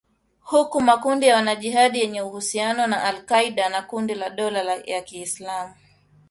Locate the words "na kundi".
3.69-4.15